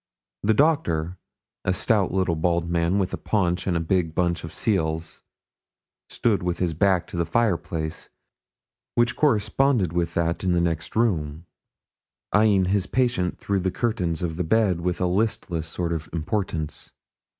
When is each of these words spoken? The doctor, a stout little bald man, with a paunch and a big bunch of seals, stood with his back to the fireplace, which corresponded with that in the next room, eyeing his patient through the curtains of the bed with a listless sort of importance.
The 0.41 0.55
doctor, 0.55 1.19
a 1.63 1.73
stout 1.75 2.11
little 2.11 2.35
bald 2.35 2.67
man, 2.71 2.97
with 2.97 3.13
a 3.13 3.19
paunch 3.19 3.67
and 3.67 3.77
a 3.77 3.79
big 3.79 4.15
bunch 4.15 4.43
of 4.43 4.51
seals, 4.51 5.21
stood 6.09 6.41
with 6.41 6.57
his 6.57 6.73
back 6.73 7.05
to 7.05 7.17
the 7.17 7.23
fireplace, 7.23 8.09
which 8.95 9.15
corresponded 9.15 9.93
with 9.93 10.15
that 10.15 10.43
in 10.43 10.53
the 10.53 10.59
next 10.59 10.95
room, 10.95 11.45
eyeing 12.33 12.65
his 12.65 12.87
patient 12.87 13.37
through 13.37 13.59
the 13.59 13.69
curtains 13.69 14.23
of 14.23 14.37
the 14.37 14.43
bed 14.43 14.81
with 14.81 14.99
a 14.99 15.05
listless 15.05 15.67
sort 15.67 15.93
of 15.93 16.09
importance. 16.13 16.93